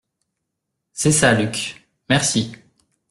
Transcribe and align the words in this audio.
C’est 0.93 1.11
ça, 1.11 1.35
Luc! 1.35 1.87
merci. 2.09 2.53